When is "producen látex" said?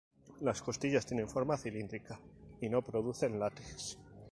2.81-3.99